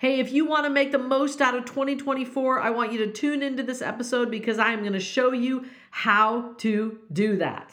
Hey, 0.00 0.20
if 0.20 0.30
you 0.30 0.46
want 0.46 0.64
to 0.64 0.70
make 0.70 0.92
the 0.92 0.98
most 0.98 1.40
out 1.40 1.56
of 1.56 1.64
2024, 1.64 2.60
I 2.60 2.70
want 2.70 2.92
you 2.92 2.98
to 2.98 3.10
tune 3.10 3.42
into 3.42 3.64
this 3.64 3.82
episode 3.82 4.30
because 4.30 4.56
I 4.56 4.70
am 4.70 4.82
going 4.82 4.92
to 4.92 5.00
show 5.00 5.32
you 5.32 5.64
how 5.90 6.52
to 6.58 7.00
do 7.12 7.38
that. 7.38 7.72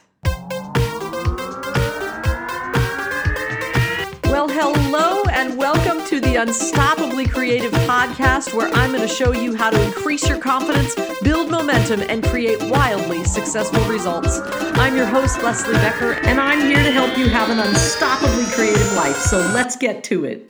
Well, 4.23 4.49
hello 4.49 5.21
and 5.29 5.55
welcome 5.55 6.03
to 6.07 6.19
the 6.19 6.37
Unstoppably 6.37 7.29
Creative 7.29 7.71
podcast, 7.71 8.55
where 8.55 8.73
I'm 8.73 8.89
going 8.91 9.07
to 9.07 9.07
show 9.07 9.31
you 9.31 9.55
how 9.55 9.69
to 9.69 9.79
increase 9.85 10.27
your 10.27 10.39
confidence, 10.39 10.95
build 11.21 11.51
momentum, 11.51 12.01
and 12.09 12.23
create 12.23 12.59
wildly 12.71 13.23
successful 13.23 13.83
results. 13.83 14.39
I'm 14.79 14.97
your 14.97 15.05
host, 15.05 15.43
Leslie 15.43 15.73
Becker, 15.73 16.13
and 16.25 16.41
I'm 16.41 16.61
here 16.61 16.81
to 16.81 16.91
help 16.91 17.15
you 17.19 17.29
have 17.29 17.51
an 17.51 17.59
unstoppably 17.59 18.51
creative 18.55 18.93
life. 18.93 19.17
So 19.17 19.37
let's 19.53 19.75
get 19.75 20.03
to 20.05 20.25
it. 20.25 20.49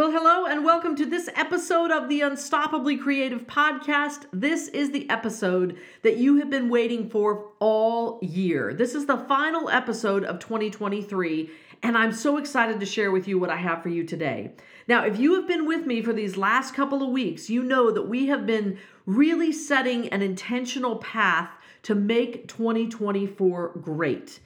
Well, 0.00 0.12
hello, 0.12 0.46
and 0.46 0.64
welcome 0.64 0.96
to 0.96 1.04
this 1.04 1.28
episode 1.36 1.90
of 1.90 2.08
the 2.08 2.20
Unstoppably 2.20 2.98
Creative 2.98 3.46
Podcast. 3.46 4.24
This 4.32 4.68
is 4.68 4.92
the 4.92 5.06
episode 5.10 5.76
that 6.00 6.16
you 6.16 6.36
have 6.36 6.48
been 6.48 6.70
waiting 6.70 7.10
for 7.10 7.50
all 7.58 8.18
year. 8.22 8.72
This 8.72 8.94
is 8.94 9.04
the 9.04 9.18
final 9.18 9.68
episode 9.68 10.24
of 10.24 10.38
2023, 10.38 11.50
and 11.82 11.98
I'm 11.98 12.14
so 12.14 12.38
excited 12.38 12.80
to 12.80 12.86
share 12.86 13.10
with 13.10 13.28
you 13.28 13.38
what 13.38 13.50
I 13.50 13.58
have 13.58 13.82
for 13.82 13.90
you 13.90 14.02
today. 14.02 14.52
Now, 14.88 15.04
if 15.04 15.18
you 15.18 15.34
have 15.34 15.46
been 15.46 15.66
with 15.66 15.84
me 15.84 16.00
for 16.00 16.14
these 16.14 16.38
last 16.38 16.72
couple 16.72 17.02
of 17.02 17.10
weeks, 17.10 17.50
you 17.50 17.62
know 17.62 17.90
that 17.90 18.08
we 18.08 18.28
have 18.28 18.46
been 18.46 18.78
really 19.04 19.52
setting 19.52 20.08
an 20.08 20.22
intentional 20.22 20.96
path 20.96 21.50
to 21.82 21.94
make 21.94 22.48
2024 22.48 23.72
great. 23.82 24.40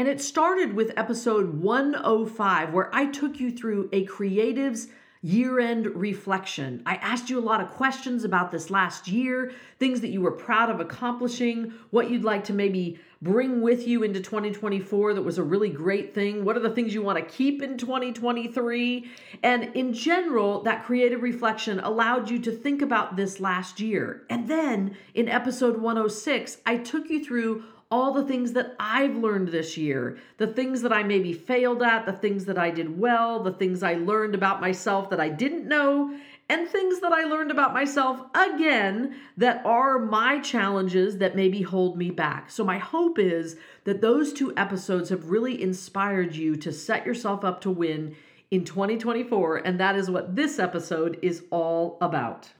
And 0.00 0.08
it 0.08 0.22
started 0.22 0.72
with 0.72 0.94
episode 0.96 1.60
105, 1.60 2.72
where 2.72 2.88
I 2.90 3.04
took 3.04 3.38
you 3.38 3.50
through 3.50 3.90
a 3.92 4.06
creative's 4.06 4.88
year 5.20 5.60
end 5.60 5.84
reflection. 5.88 6.82
I 6.86 6.94
asked 6.94 7.28
you 7.28 7.38
a 7.38 7.44
lot 7.44 7.60
of 7.60 7.68
questions 7.72 8.24
about 8.24 8.50
this 8.50 8.70
last 8.70 9.08
year, 9.08 9.52
things 9.78 10.00
that 10.00 10.08
you 10.08 10.22
were 10.22 10.30
proud 10.30 10.70
of 10.70 10.80
accomplishing, 10.80 11.74
what 11.90 12.10
you'd 12.10 12.24
like 12.24 12.44
to 12.44 12.54
maybe 12.54 12.98
bring 13.20 13.60
with 13.60 13.86
you 13.86 14.02
into 14.02 14.20
2024 14.20 15.12
that 15.12 15.20
was 15.20 15.36
a 15.36 15.42
really 15.42 15.68
great 15.68 16.14
thing. 16.14 16.46
What 16.46 16.56
are 16.56 16.60
the 16.60 16.70
things 16.70 16.94
you 16.94 17.02
want 17.02 17.18
to 17.18 17.34
keep 17.36 17.60
in 17.60 17.76
2023? 17.76 19.06
And 19.42 19.64
in 19.76 19.92
general, 19.92 20.62
that 20.62 20.86
creative 20.86 21.20
reflection 21.20 21.78
allowed 21.80 22.30
you 22.30 22.38
to 22.38 22.52
think 22.52 22.80
about 22.80 23.16
this 23.16 23.38
last 23.38 23.80
year. 23.80 24.22
And 24.30 24.48
then 24.48 24.96
in 25.12 25.28
episode 25.28 25.76
106, 25.76 26.56
I 26.64 26.78
took 26.78 27.10
you 27.10 27.22
through 27.22 27.64
all 27.90 28.12
the 28.12 28.24
things 28.24 28.52
that 28.52 28.76
I've 28.78 29.16
learned 29.16 29.48
this 29.48 29.76
year, 29.76 30.18
the 30.36 30.46
things 30.46 30.82
that 30.82 30.92
I 30.92 31.02
maybe 31.02 31.32
failed 31.32 31.82
at, 31.82 32.06
the 32.06 32.12
things 32.12 32.44
that 32.44 32.56
I 32.56 32.70
did 32.70 33.00
well, 33.00 33.42
the 33.42 33.52
things 33.52 33.82
I 33.82 33.94
learned 33.94 34.34
about 34.34 34.60
myself 34.60 35.10
that 35.10 35.20
I 35.20 35.28
didn't 35.28 35.66
know, 35.66 36.16
and 36.48 36.68
things 36.68 37.00
that 37.00 37.12
I 37.12 37.24
learned 37.24 37.50
about 37.50 37.74
myself 37.74 38.20
again 38.34 39.16
that 39.36 39.64
are 39.64 39.98
my 39.98 40.38
challenges 40.40 41.18
that 41.18 41.34
maybe 41.34 41.62
hold 41.62 41.96
me 41.96 42.10
back. 42.10 42.50
So, 42.50 42.64
my 42.64 42.78
hope 42.78 43.18
is 43.18 43.56
that 43.84 44.00
those 44.00 44.32
two 44.32 44.52
episodes 44.56 45.10
have 45.10 45.30
really 45.30 45.60
inspired 45.60 46.34
you 46.36 46.56
to 46.56 46.72
set 46.72 47.06
yourself 47.06 47.44
up 47.44 47.60
to 47.62 47.70
win 47.70 48.14
in 48.52 48.64
2024, 48.64 49.58
and 49.58 49.80
that 49.80 49.96
is 49.96 50.10
what 50.10 50.36
this 50.36 50.58
episode 50.58 51.18
is 51.22 51.44
all 51.50 51.98
about. 52.00 52.50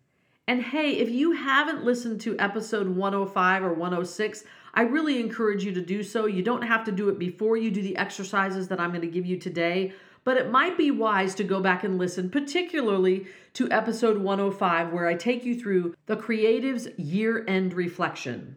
And 0.50 0.64
hey, 0.64 0.94
if 0.94 1.08
you 1.08 1.30
haven't 1.30 1.84
listened 1.84 2.20
to 2.22 2.36
episode 2.40 2.88
105 2.88 3.62
or 3.62 3.72
106, 3.72 4.42
I 4.74 4.80
really 4.80 5.20
encourage 5.20 5.62
you 5.62 5.70
to 5.72 5.80
do 5.80 6.02
so. 6.02 6.26
You 6.26 6.42
don't 6.42 6.62
have 6.62 6.82
to 6.86 6.90
do 6.90 7.08
it 7.08 7.20
before 7.20 7.56
you 7.56 7.70
do 7.70 7.80
the 7.80 7.96
exercises 7.96 8.66
that 8.66 8.80
I'm 8.80 8.90
going 8.90 9.00
to 9.02 9.06
give 9.06 9.24
you 9.24 9.38
today, 9.38 9.92
but 10.24 10.36
it 10.36 10.50
might 10.50 10.76
be 10.76 10.90
wise 10.90 11.36
to 11.36 11.44
go 11.44 11.60
back 11.60 11.84
and 11.84 11.98
listen, 11.98 12.30
particularly 12.30 13.28
to 13.52 13.70
episode 13.70 14.18
105, 14.18 14.92
where 14.92 15.06
I 15.06 15.14
take 15.14 15.44
you 15.44 15.56
through 15.56 15.94
the 16.06 16.16
creative's 16.16 16.88
year 16.96 17.44
end 17.46 17.72
reflection. 17.72 18.56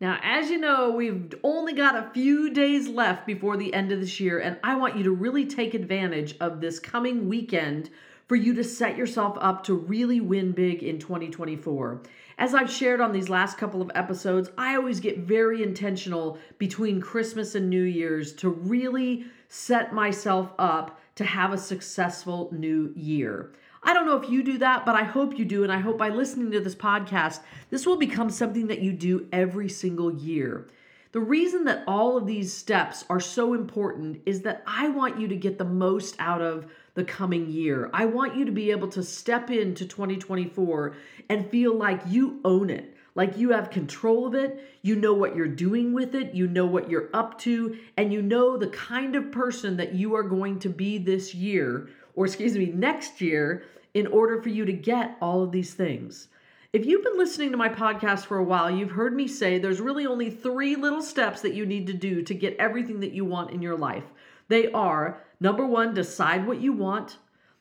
Now, 0.00 0.18
as 0.22 0.48
you 0.48 0.56
know, 0.56 0.92
we've 0.92 1.34
only 1.42 1.74
got 1.74 1.94
a 1.94 2.10
few 2.14 2.54
days 2.54 2.88
left 2.88 3.26
before 3.26 3.58
the 3.58 3.74
end 3.74 3.92
of 3.92 4.00
this 4.00 4.18
year, 4.18 4.38
and 4.38 4.58
I 4.64 4.76
want 4.76 4.96
you 4.96 5.02
to 5.02 5.10
really 5.10 5.44
take 5.44 5.74
advantage 5.74 6.36
of 6.40 6.62
this 6.62 6.78
coming 6.78 7.28
weekend 7.28 7.90
for 8.28 8.36
you 8.36 8.54
to 8.54 8.62
set 8.62 8.96
yourself 8.96 9.36
up 9.40 9.64
to 9.64 9.74
really 9.74 10.20
win 10.20 10.52
big 10.52 10.82
in 10.82 10.98
2024. 10.98 12.02
As 12.36 12.54
I've 12.54 12.70
shared 12.70 13.00
on 13.00 13.10
these 13.10 13.30
last 13.30 13.58
couple 13.58 13.82
of 13.82 13.90
episodes, 13.94 14.50
I 14.56 14.76
always 14.76 15.00
get 15.00 15.18
very 15.18 15.62
intentional 15.62 16.38
between 16.58 17.00
Christmas 17.00 17.54
and 17.54 17.68
New 17.68 17.82
Year's 17.82 18.32
to 18.34 18.50
really 18.50 19.24
set 19.48 19.94
myself 19.94 20.52
up 20.58 21.00
to 21.16 21.24
have 21.24 21.52
a 21.52 21.58
successful 21.58 22.50
new 22.52 22.92
year. 22.94 23.52
I 23.82 23.94
don't 23.94 24.06
know 24.06 24.16
if 24.16 24.28
you 24.28 24.42
do 24.42 24.58
that, 24.58 24.84
but 24.84 24.94
I 24.94 25.04
hope 25.04 25.38
you 25.38 25.44
do. 25.44 25.62
And 25.62 25.72
I 25.72 25.78
hope 25.78 25.96
by 25.96 26.10
listening 26.10 26.50
to 26.52 26.60
this 26.60 26.74
podcast, 26.74 27.40
this 27.70 27.86
will 27.86 27.96
become 27.96 28.28
something 28.28 28.66
that 28.66 28.82
you 28.82 28.92
do 28.92 29.26
every 29.32 29.68
single 29.68 30.12
year. 30.12 30.68
The 31.10 31.20
reason 31.20 31.64
that 31.64 31.84
all 31.86 32.18
of 32.18 32.26
these 32.26 32.52
steps 32.52 33.04
are 33.08 33.20
so 33.20 33.54
important 33.54 34.20
is 34.26 34.42
that 34.42 34.62
I 34.66 34.88
want 34.88 35.18
you 35.18 35.26
to 35.28 35.36
get 35.36 35.56
the 35.56 35.64
most 35.64 36.14
out 36.18 36.42
of 36.42 36.66
the 36.94 37.04
coming 37.04 37.48
year. 37.48 37.88
I 37.94 38.04
want 38.04 38.36
you 38.36 38.44
to 38.44 38.52
be 38.52 38.70
able 38.70 38.88
to 38.88 39.02
step 39.02 39.50
into 39.50 39.86
2024 39.86 40.94
and 41.30 41.50
feel 41.50 41.74
like 41.74 42.02
you 42.06 42.40
own 42.44 42.68
it, 42.68 42.94
like 43.14 43.38
you 43.38 43.52
have 43.52 43.70
control 43.70 44.26
of 44.26 44.34
it, 44.34 44.62
you 44.82 44.96
know 44.96 45.14
what 45.14 45.34
you're 45.34 45.48
doing 45.48 45.94
with 45.94 46.14
it, 46.14 46.34
you 46.34 46.46
know 46.46 46.66
what 46.66 46.90
you're 46.90 47.08
up 47.14 47.38
to, 47.40 47.78
and 47.96 48.12
you 48.12 48.20
know 48.20 48.58
the 48.58 48.68
kind 48.68 49.16
of 49.16 49.32
person 49.32 49.78
that 49.78 49.94
you 49.94 50.14
are 50.14 50.22
going 50.22 50.58
to 50.58 50.68
be 50.68 50.98
this 50.98 51.34
year, 51.34 51.88
or 52.16 52.26
excuse 52.26 52.54
me, 52.54 52.66
next 52.66 53.22
year, 53.22 53.64
in 53.94 54.06
order 54.08 54.42
for 54.42 54.50
you 54.50 54.66
to 54.66 54.72
get 54.74 55.16
all 55.22 55.42
of 55.42 55.52
these 55.52 55.72
things. 55.72 56.28
If 56.70 56.84
you've 56.84 57.02
been 57.02 57.16
listening 57.16 57.50
to 57.52 57.56
my 57.56 57.70
podcast 57.70 58.26
for 58.26 58.36
a 58.36 58.44
while, 58.44 58.70
you've 58.70 58.90
heard 58.90 59.16
me 59.16 59.26
say 59.26 59.58
there's 59.58 59.80
really 59.80 60.04
only 60.04 60.28
three 60.28 60.76
little 60.76 61.00
steps 61.00 61.40
that 61.40 61.54
you 61.54 61.64
need 61.64 61.86
to 61.86 61.94
do 61.94 62.20
to 62.22 62.34
get 62.34 62.58
everything 62.58 63.00
that 63.00 63.12
you 63.12 63.24
want 63.24 63.52
in 63.52 63.62
your 63.62 63.76
life. 63.76 64.04
They 64.48 64.70
are 64.72 65.24
number 65.40 65.64
one, 65.64 65.94
decide 65.94 66.46
what 66.46 66.60
you 66.60 66.74
want. 66.74 67.16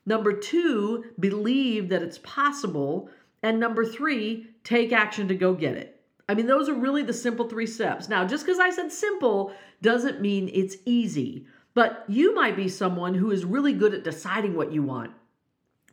Number 0.05 0.33
two, 0.33 1.05
believe 1.21 1.87
that 1.87 2.01
it's 2.01 2.17
possible. 2.17 3.09
And 3.43 3.61
number 3.61 3.85
three, 3.85 4.47
take 4.65 4.91
action 4.91 5.29
to 5.29 5.35
go 5.35 5.53
get 5.53 5.77
it. 5.77 6.01
I 6.27 6.33
mean, 6.33 6.47
those 6.47 6.67
are 6.67 6.73
really 6.73 7.03
the 7.03 7.13
simple 7.13 7.47
three 7.47 7.67
steps. 7.67 8.09
Now, 8.09 8.27
just 8.27 8.45
because 8.45 8.59
I 8.59 8.71
said 8.71 8.91
simple 8.91 9.53
doesn't 9.81 10.19
mean 10.19 10.51
it's 10.53 10.75
easy, 10.83 11.45
but 11.75 12.03
you 12.09 12.35
might 12.35 12.57
be 12.57 12.67
someone 12.67 13.13
who 13.13 13.31
is 13.31 13.45
really 13.45 13.71
good 13.71 13.93
at 13.93 14.03
deciding 14.03 14.53
what 14.53 14.73
you 14.73 14.83
want. 14.83 15.11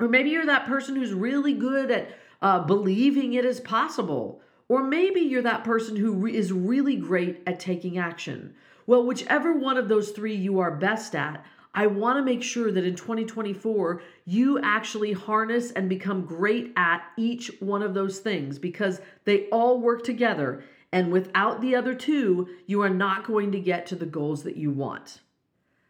Or 0.00 0.08
maybe 0.08 0.30
you're 0.30 0.46
that 0.46 0.66
person 0.66 0.96
who's 0.96 1.12
really 1.12 1.52
good 1.52 1.92
at 1.92 2.18
uh, 2.42 2.60
believing 2.60 3.34
it 3.34 3.44
is 3.44 3.60
possible. 3.60 4.40
Or 4.68 4.82
maybe 4.82 5.20
you're 5.20 5.42
that 5.42 5.64
person 5.64 5.96
who 5.96 6.12
re- 6.12 6.36
is 6.36 6.52
really 6.52 6.96
great 6.96 7.42
at 7.46 7.60
taking 7.60 7.98
action. 7.98 8.54
Well, 8.86 9.06
whichever 9.06 9.52
one 9.52 9.76
of 9.76 9.88
those 9.88 10.10
three 10.10 10.34
you 10.34 10.58
are 10.58 10.70
best 10.70 11.14
at, 11.14 11.44
I 11.74 11.86
want 11.88 12.18
to 12.18 12.22
make 12.22 12.42
sure 12.42 12.70
that 12.70 12.84
in 12.84 12.94
2024 12.94 14.00
you 14.24 14.60
actually 14.60 15.12
harness 15.12 15.72
and 15.72 15.88
become 15.88 16.24
great 16.24 16.72
at 16.76 17.04
each 17.16 17.50
one 17.60 17.82
of 17.82 17.94
those 17.94 18.20
things 18.20 18.58
because 18.58 19.00
they 19.24 19.48
all 19.48 19.80
work 19.80 20.04
together. 20.04 20.62
And 20.92 21.10
without 21.10 21.60
the 21.60 21.74
other 21.74 21.94
two, 21.94 22.48
you 22.66 22.80
are 22.82 22.90
not 22.90 23.24
going 23.24 23.50
to 23.52 23.60
get 23.60 23.86
to 23.86 23.96
the 23.96 24.06
goals 24.06 24.44
that 24.44 24.56
you 24.56 24.70
want. 24.70 25.20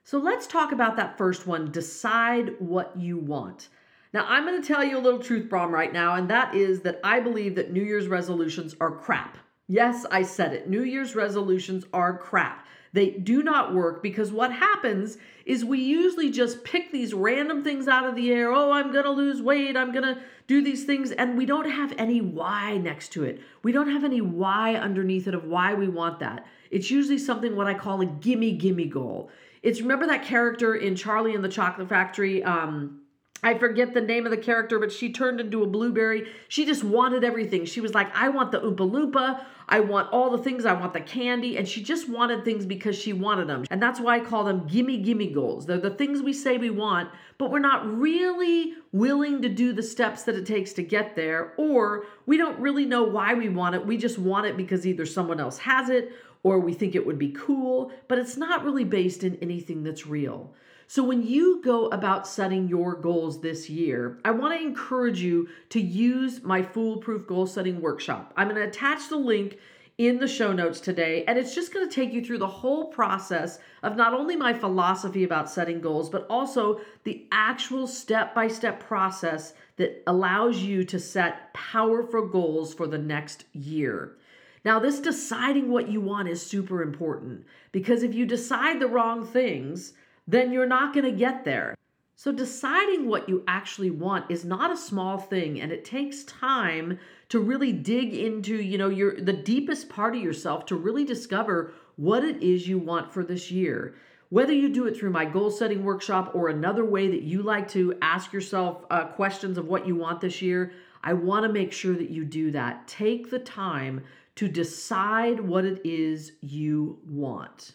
So 0.05 0.19
let's 0.19 0.47
talk 0.47 0.73
about 0.73 0.97
that 0.97 1.19
first 1.19 1.47
one 1.47 1.71
decide 1.71 2.55
what 2.59 2.97
you 2.97 3.19
want. 3.19 3.69
Now, 4.15 4.25
I'm 4.29 4.47
going 4.47 4.63
to 4.63 4.67
tell 4.67 4.85
you 4.85 4.97
a 4.97 5.01
little 5.01 5.19
truth 5.19 5.51
bomb 5.51 5.75
right 5.75 5.93
now, 5.93 6.15
and 6.15 6.31
that 6.31 6.55
is 6.55 6.83
that 6.83 7.01
I 7.03 7.19
believe 7.19 7.57
that 7.57 7.73
New 7.73 7.83
Year's 7.83 8.07
resolutions 8.07 8.77
are 8.81 8.93
crap. 8.93 9.39
Yes, 9.67 10.07
I 10.09 10.23
said 10.23 10.55
it. 10.55 10.71
New 10.71 10.85
Year's 10.85 11.17
resolutions 11.17 11.85
are 11.93 12.17
crap. 12.17 12.65
They 12.93 13.11
do 13.11 13.43
not 13.43 13.75
work 13.75 14.05
because 14.05 14.31
what 14.31 14.53
happens 14.53 15.19
is 15.47 15.65
we 15.65 15.81
usually 15.81 16.31
just 16.31 16.63
pick 16.63 16.93
these 16.93 17.13
random 17.13 17.65
things 17.65 17.89
out 17.89 18.09
of 18.09 18.15
the 18.15 18.31
air. 18.31 18.53
Oh, 18.53 18.71
I'm 18.71 18.93
going 18.93 19.05
to 19.05 19.11
lose 19.11 19.43
weight. 19.43 19.77
I'm 19.77 19.91
going 19.91 20.05
to 20.05 20.21
do 20.47 20.63
these 20.63 20.85
things. 20.85 21.11
And 21.11 21.37
we 21.37 21.45
don't 21.45 21.69
have 21.69 21.93
any 21.99 22.21
why 22.21 22.77
next 22.77 23.09
to 23.15 23.25
it. 23.25 23.41
We 23.65 23.73
don't 23.73 23.91
have 23.91 24.05
any 24.05 24.21
why 24.21 24.77
underneath 24.77 25.27
it 25.27 25.35
of 25.35 25.47
why 25.47 25.75
we 25.75 25.89
want 25.89 26.21
that. 26.21 26.47
It's 26.71 26.89
usually 26.89 27.19
something 27.19 27.57
what 27.57 27.67
I 27.67 27.75
call 27.75 28.01
a 28.01 28.07
gimme, 28.07 28.53
gimme 28.53 28.87
goal. 28.87 29.31
It's 29.65 29.81
remember 29.81 30.07
that 30.07 30.25
character 30.25 30.77
in 30.77 30.95
Charlie 30.95 31.35
and 31.35 31.43
the 31.43 31.49
Chocolate 31.49 31.89
Factory? 31.89 32.45
Um, 32.45 33.01
I 33.43 33.59
forget 33.59 33.93
the 33.93 34.01
name 34.01 34.25
of 34.25 34.31
the 34.31 34.39
character, 34.39 34.79
but 34.79 34.91
she 34.91 35.13
turned 35.13 35.39
into 35.39 35.63
a 35.63 35.67
blueberry. 35.67 36.29
She 36.49 36.65
just 36.65 36.83
wanted 36.83 37.25
everything. 37.25 37.67
She 37.67 37.83
was 37.83 37.93
like, 37.93 38.15
I 38.17 38.31
want 38.31 38.53
the 38.53 38.61
Oompa 38.61 38.91
Loompa. 38.91 39.45
I 39.69 39.81
want 39.81 40.11
all 40.13 40.31
the 40.31 40.43
things. 40.43 40.65
I 40.65 40.73
want 40.73 40.95
the 40.95 41.03
candy. 41.03 41.59
And 41.59 41.69
she 41.69 41.83
just 41.83 42.09
wanted 42.09 42.43
things 42.43 42.65
because 42.65 42.97
she 42.97 43.13
wanted 43.13 43.47
them. 43.47 43.67
And 43.71 43.83
that's 43.83 44.01
why 44.01 44.17
I 44.17 44.21
call 44.21 44.45
them 44.45 44.67
gimme, 44.67 44.97
gimme 44.97 45.31
goals. 45.31 45.67
They're 45.67 45.77
the 45.77 45.91
things 45.91 46.23
we 46.23 46.33
say 46.33 46.57
we 46.57 46.71
want, 46.71 47.11
but 47.37 47.51
we're 47.51 47.59
not 47.59 47.87
really 47.87 48.73
willing 48.93 49.43
to 49.43 49.51
do 49.51 49.75
the 49.75 49.83
steps 49.83 50.23
that 50.23 50.37
it 50.37 50.47
takes 50.47 50.73
to 50.75 50.83
get 50.83 51.15
there, 51.15 51.53
or 51.59 52.07
we 52.25 52.39
don't 52.39 52.59
really 52.59 52.87
know 52.87 53.03
why 53.03 53.35
we 53.35 53.51
want 53.51 53.75
it. 53.75 53.85
We 53.87 53.99
just 53.99 54.19
want 54.19 54.47
it 54.47 54.57
because 54.57 54.87
either 54.87 55.05
someone 55.05 55.39
else 55.39 55.59
has 55.59 55.91
it 55.91 56.13
or 56.45 56.61
we 56.61 56.73
think 56.73 56.95
it 56.95 57.05
would 57.05 57.19
be 57.19 57.33
cool, 57.33 57.93
but 58.09 58.19
it's 58.19 58.39
not 58.39 58.65
really 58.65 58.85
based 58.85 59.23
in 59.23 59.37
anything 59.43 59.83
that's 59.83 60.07
real. 60.07 60.55
So, 60.87 61.03
when 61.03 61.27
you 61.27 61.63
go 61.63 61.87
about 61.87 62.27
setting 62.27 62.69
your 62.69 62.95
goals 62.95 63.41
this 63.41 63.71
year, 63.71 64.19
I 64.25 64.33
want 64.33 64.55
to 64.55 64.65
encourage 64.65 65.21
you 65.21 65.49
to 65.71 65.81
use 65.81 66.43
my 66.43 66.63
foolproof 66.63 67.27
goal 67.27 67.47
setting 67.47 67.81
workshop. 67.81 68.33
I'm 68.37 68.49
going 68.49 68.61
to 68.61 68.69
attach 68.69 69.09
the 69.09 69.17
link 69.17 69.59
in 69.97 70.19
the 70.19 70.29
show 70.29 70.53
notes 70.53 70.81
today, 70.81 71.25
and 71.27 71.39
it's 71.39 71.55
just 71.55 71.73
going 71.73 71.89
to 71.89 71.95
take 71.95 72.13
you 72.13 72.23
through 72.23 72.39
the 72.39 72.47
whole 72.47 72.87
process 72.87 73.61
of 73.83 73.97
not 73.97 74.13
only 74.13 74.35
my 74.35 74.53
philosophy 74.53 75.25
about 75.25 75.49
setting 75.49 75.81
goals, 75.81 76.11
but 76.11 76.27
also 76.29 76.81
the 77.05 77.27
actual 77.31 77.87
step 77.87 78.35
by 78.35 78.49
step 78.49 78.81
process 78.81 79.55
that 79.77 80.03
allows 80.07 80.59
you 80.59 80.85
to 80.85 80.99
set 80.99 81.55
powerful 81.55 82.27
goals 82.27 82.75
for 82.75 82.87
the 82.87 82.99
next 82.99 83.45
year. 83.53 84.17
Now, 84.65 84.81
this 84.81 84.99
deciding 84.99 85.71
what 85.71 85.89
you 85.89 86.01
want 86.01 86.29
is 86.29 86.45
super 86.45 86.83
important 86.83 87.45
because 87.71 88.03
if 88.03 88.15
you 88.15 88.27
decide 88.27 88.81
the 88.81 88.89
wrong 88.89 89.25
things, 89.25 89.93
then 90.27 90.53
you're 90.53 90.67
not 90.67 90.95
going 90.95 91.05
to 91.05 91.13
get 91.13 91.45
there. 91.45 91.77
So, 92.17 92.31
deciding 92.31 93.09
what 93.09 93.29
you 93.29 93.43
actually 93.49 93.91
want 93.91 94.31
is 94.31 94.45
not 94.45 94.71
a 94.71 94.77
small 94.77 95.19
thing, 95.19 95.61
and 95.61 95.73
it 95.73 95.85
takes 95.85 96.23
time 96.25 96.99
to 97.29 97.41
really 97.41 97.73
dig 97.73 98.15
into, 98.15 98.55
you 98.55 98.79
know, 98.79 98.89
your 98.89 99.21
the 99.21 99.33
deepest 99.33 99.89
part 99.89 100.15
of 100.15 100.23
yourself 100.23 100.65
to 100.67 100.77
really 100.77 101.05
discover 101.05 101.75
what 101.97 102.25
it 102.25 102.43
is 102.43 102.69
you 102.69 102.79
want 102.79 103.13
for 103.13 103.25
this 103.25 103.51
year. 103.51 103.97
Whether 104.31 104.53
you 104.53 104.69
do 104.69 104.87
it 104.87 104.97
through 104.97 105.11
my 105.11 105.25
goal 105.25 105.51
setting 105.51 105.85
workshop 105.85 106.33
or 106.35 106.49
another 106.49 106.85
way 106.85 107.09
that 107.09 107.23
you 107.23 107.43
like 107.43 107.69
to 107.69 107.95
ask 108.01 108.33
yourself 108.33 108.85
uh, 108.91 109.07
questions 109.07 109.59
of 109.59 109.67
what 109.67 109.87
you 109.87 109.95
want 109.95 110.21
this 110.21 110.41
year, 110.41 110.73
I 111.03 111.13
want 111.13 111.45
to 111.45 111.53
make 111.53 111.73
sure 111.73 111.95
that 111.95 112.11
you 112.11 112.25
do 112.25 112.51
that. 112.53 112.89
Take 112.89 113.31
the 113.31 113.39
time 113.39 114.03
to 114.37 114.49
decide 114.49 115.41
what 115.41 115.65
it 115.65 115.81
is 115.85 116.33
you 116.41 116.99
want. 117.09 117.73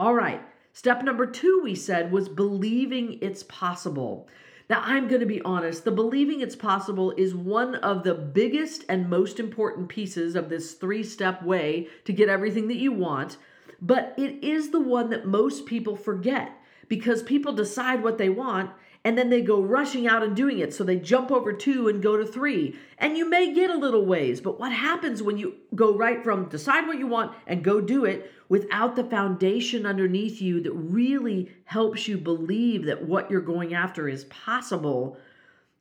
All 0.00 0.14
right, 0.14 0.42
step 0.74 1.02
number 1.02 1.26
two, 1.26 1.60
we 1.64 1.74
said, 1.74 2.12
was 2.12 2.28
believing 2.28 3.18
it's 3.22 3.42
possible. 3.44 4.28
Now, 4.68 4.82
I'm 4.84 5.08
going 5.08 5.20
to 5.20 5.26
be 5.26 5.42
honest, 5.42 5.84
the 5.84 5.90
believing 5.90 6.40
it's 6.40 6.56
possible 6.56 7.12
is 7.16 7.34
one 7.34 7.76
of 7.76 8.02
the 8.02 8.14
biggest 8.14 8.84
and 8.88 9.08
most 9.08 9.40
important 9.40 9.88
pieces 9.88 10.36
of 10.36 10.50
this 10.50 10.74
three 10.74 11.02
step 11.02 11.42
way 11.42 11.88
to 12.04 12.12
get 12.12 12.28
everything 12.28 12.68
that 12.68 12.76
you 12.76 12.92
want, 12.92 13.38
but 13.80 14.14
it 14.18 14.44
is 14.44 14.70
the 14.70 14.80
one 14.80 15.10
that 15.10 15.26
most 15.26 15.64
people 15.64 15.96
forget 15.96 16.52
because 16.88 17.22
people 17.22 17.52
decide 17.52 18.02
what 18.02 18.18
they 18.18 18.28
want 18.28 18.70
and 19.04 19.18
then 19.18 19.28
they 19.28 19.42
go 19.42 19.60
rushing 19.60 20.08
out 20.08 20.22
and 20.22 20.34
doing 20.34 20.58
it. 20.58 20.72
So 20.72 20.82
they 20.82 20.96
jump 20.96 21.30
over 21.30 21.52
two 21.52 21.88
and 21.88 22.02
go 22.02 22.16
to 22.16 22.24
three. 22.24 22.74
And 22.96 23.18
you 23.18 23.28
may 23.28 23.52
get 23.52 23.70
a 23.70 23.76
little 23.76 24.06
ways, 24.06 24.40
but 24.40 24.58
what 24.58 24.72
happens 24.72 25.22
when 25.22 25.36
you 25.36 25.56
go 25.74 25.94
right 25.94 26.24
from 26.24 26.48
decide 26.48 26.86
what 26.86 26.98
you 26.98 27.06
want 27.06 27.36
and 27.46 27.62
go 27.62 27.82
do 27.82 28.06
it 28.06 28.32
without 28.48 28.96
the 28.96 29.04
foundation 29.04 29.84
underneath 29.84 30.40
you 30.40 30.62
that 30.62 30.72
really 30.72 31.50
helps 31.64 32.08
you 32.08 32.16
believe 32.16 32.86
that 32.86 33.06
what 33.06 33.30
you're 33.30 33.42
going 33.42 33.74
after 33.74 34.08
is 34.08 34.24
possible? 34.24 35.18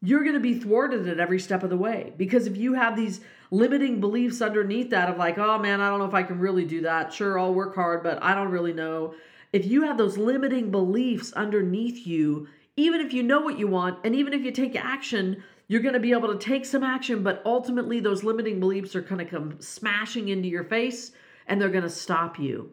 You're 0.01 0.23
going 0.23 0.33
to 0.33 0.41
be 0.41 0.59
thwarted 0.59 1.07
at 1.07 1.21
every 1.21 1.39
step 1.39 1.63
of 1.63 1.69
the 1.69 1.77
way. 1.77 2.11
Because 2.17 2.45
if 2.45 2.57
you 2.57 2.73
have 2.73 2.97
these 2.97 3.21
limiting 3.51 4.01
beliefs 4.01 4.41
underneath 4.41 4.89
that 4.89 5.09
of 5.09 5.15
like, 5.15 5.37
oh 5.37 5.59
man, 5.59 5.79
I 5.79 5.89
don't 5.89 5.99
know 5.99 6.05
if 6.05 6.13
I 6.13 6.23
can 6.23 6.39
really 6.39 6.65
do 6.65 6.81
that. 6.81 7.13
Sure, 7.13 7.39
I'll 7.39 7.53
work 7.53 7.73
hard, 7.73 8.03
but 8.03 8.21
I 8.21 8.35
don't 8.35 8.51
really 8.51 8.73
know. 8.73 9.13
If 9.53 9.65
you 9.65 9.83
have 9.83 9.97
those 9.97 10.17
limiting 10.17 10.71
beliefs 10.71 11.31
underneath 11.33 12.05
you, 12.05 12.49
even 12.75 13.01
if 13.01 13.13
you 13.13 13.23
know 13.23 13.41
what 13.41 13.59
you 13.59 13.67
want 13.67 13.99
and 14.03 14.15
even 14.15 14.33
if 14.33 14.41
you 14.43 14.51
take 14.51 14.75
action, 14.75 15.43
you're 15.67 15.81
going 15.81 15.93
to 15.93 15.99
be 15.99 16.11
able 16.11 16.35
to 16.35 16.39
take 16.39 16.65
some 16.65 16.83
action, 16.83 17.23
but 17.23 17.41
ultimately 17.45 17.99
those 17.99 18.23
limiting 18.23 18.59
beliefs 18.59 18.95
are 18.95 19.01
going 19.01 19.19
to 19.19 19.25
come 19.25 19.59
smashing 19.59 20.29
into 20.29 20.47
your 20.47 20.63
face 20.63 21.11
and 21.47 21.61
they're 21.61 21.69
going 21.69 21.83
to 21.83 21.89
stop 21.89 22.39
you. 22.39 22.71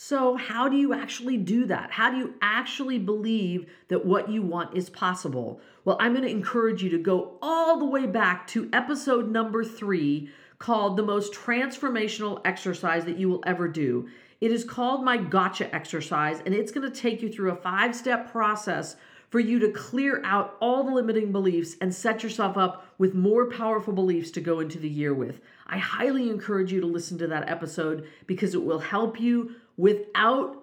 So, 0.00 0.36
how 0.36 0.68
do 0.68 0.76
you 0.76 0.94
actually 0.94 1.38
do 1.38 1.66
that? 1.66 1.90
How 1.90 2.08
do 2.08 2.18
you 2.18 2.34
actually 2.40 3.00
believe 3.00 3.66
that 3.88 4.06
what 4.06 4.30
you 4.30 4.42
want 4.42 4.76
is 4.76 4.88
possible? 4.88 5.60
Well, 5.84 5.96
I'm 5.98 6.12
going 6.12 6.22
to 6.22 6.30
encourage 6.30 6.84
you 6.84 6.90
to 6.90 6.98
go 6.98 7.36
all 7.42 7.80
the 7.80 7.84
way 7.84 8.06
back 8.06 8.46
to 8.48 8.68
episode 8.72 9.28
number 9.28 9.64
three 9.64 10.30
called 10.60 10.96
The 10.96 11.02
Most 11.02 11.32
Transformational 11.32 12.40
Exercise 12.44 13.06
That 13.06 13.18
You 13.18 13.28
Will 13.28 13.42
Ever 13.44 13.66
Do. 13.66 14.08
It 14.40 14.52
is 14.52 14.62
called 14.62 15.04
my 15.04 15.16
gotcha 15.16 15.74
exercise, 15.74 16.42
and 16.46 16.54
it's 16.54 16.70
going 16.70 16.88
to 16.88 16.96
take 16.96 17.20
you 17.20 17.28
through 17.28 17.50
a 17.50 17.56
five 17.56 17.96
step 17.96 18.30
process 18.30 18.94
for 19.30 19.40
you 19.40 19.58
to 19.58 19.70
clear 19.70 20.22
out 20.24 20.56
all 20.60 20.84
the 20.84 20.92
limiting 20.92 21.32
beliefs 21.32 21.76
and 21.80 21.94
set 21.94 22.22
yourself 22.22 22.56
up 22.56 22.86
with 22.98 23.14
more 23.14 23.46
powerful 23.46 23.92
beliefs 23.92 24.30
to 24.32 24.40
go 24.40 24.60
into 24.60 24.78
the 24.78 24.88
year 24.88 25.12
with. 25.12 25.40
I 25.66 25.78
highly 25.78 26.30
encourage 26.30 26.72
you 26.72 26.80
to 26.80 26.86
listen 26.86 27.18
to 27.18 27.26
that 27.28 27.48
episode 27.48 28.06
because 28.26 28.54
it 28.54 28.62
will 28.62 28.78
help 28.78 29.20
you 29.20 29.56
without 29.76 30.56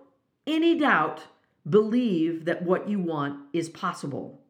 any 0.47 0.77
doubt 0.77 1.21
believe 1.69 2.45
that 2.45 2.63
what 2.63 2.89
you 2.89 2.99
want 2.99 3.39
is 3.53 3.69
possible. 3.69 4.41